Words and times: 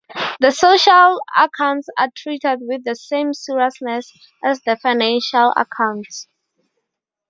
The 0.39 0.49
social 0.49 1.21
accounts 1.37 1.87
are 1.95 2.09
treated 2.15 2.57
with 2.63 2.83
the 2.83 2.95
same 2.95 3.35
seriousness 3.35 4.11
as 4.43 4.59
the 4.61 4.75
financial 4.75 5.53
accounts. 5.55 6.27